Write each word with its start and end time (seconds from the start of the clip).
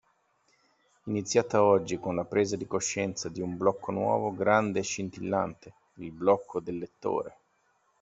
Iniziata 1.03 1.61
oggi 1.63 1.99
con 1.99 2.15
la 2.15 2.25
presa 2.25 2.55
di 2.55 2.65
coscienza 2.65 3.29
di 3.29 3.39
un 3.39 3.55
blocco 3.55 3.91
nuovo, 3.91 4.33
grande 4.33 4.79
e 4.79 4.81
scintillante: 4.81 5.73
il 5.97 6.09
blocco 6.11 6.59
del 6.59 6.79
lettore. 6.79 7.37